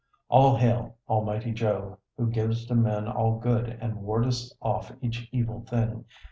[0.29, 1.95] All hail, Almighty Jove!
[2.17, 6.05] who givest to men All good, and wardest off each evil thing.